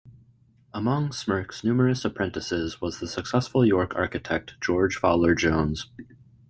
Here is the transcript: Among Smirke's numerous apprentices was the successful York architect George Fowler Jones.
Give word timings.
Among 0.73 1.11
Smirke's 1.11 1.63
numerous 1.63 2.03
apprentices 2.03 2.81
was 2.81 2.99
the 2.99 3.07
successful 3.07 3.63
York 3.63 3.93
architect 3.95 4.55
George 4.59 4.95
Fowler 4.95 5.35
Jones. 5.35 5.91